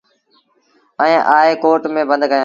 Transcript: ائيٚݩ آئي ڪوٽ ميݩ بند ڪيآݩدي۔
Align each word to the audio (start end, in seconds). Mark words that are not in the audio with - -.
ائيٚݩ 1.01 1.25
آئي 1.37 1.51
ڪوٽ 1.63 1.81
ميݩ 1.93 2.07
بند 2.09 2.23
ڪيآݩدي۔ 2.29 2.39